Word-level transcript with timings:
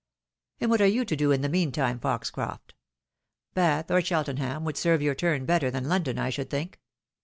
And 0.59 0.71
what 0.71 0.81
are 0.81 0.87
you 0.87 1.05
to 1.05 1.15
do 1.15 1.31
in 1.31 1.41
the 1.41 1.47
meaiitime, 1.47 2.01
Foxcroft? 2.01 2.73
Bath 3.53 3.91
or 3.91 4.01
Cheltenham 4.01 4.63
woiild 4.65 4.77
serve 4.77 5.03
your 5.03 5.13
turn 5.13 5.45
better 5.45 5.69
than 5.69 5.87
London, 5.87 6.17
I 6.17 6.31
should 6.31 6.49
think." 6.49 6.79